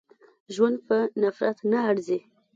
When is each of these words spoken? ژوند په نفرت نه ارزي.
ژوند 0.53 0.77
په 0.87 0.97
نفرت 1.21 1.57
نه 1.71 1.79
ارزي. 1.89 2.19